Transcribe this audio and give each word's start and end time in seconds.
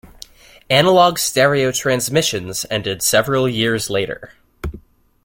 Analog 0.67 1.19
stereo 1.19 1.71
transmissions 1.71 2.65
ended 2.71 3.03
several 3.03 3.47
years 3.47 3.87
later. 3.87 4.31